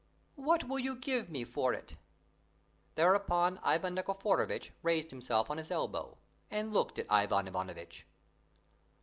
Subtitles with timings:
[0.37, 1.95] "What will you give me for it?"
[2.95, 6.17] Thereupon Ivan Nikiforovitch raised himself on his elbow,
[6.49, 8.07] and looked at Ivan Ivanovitch.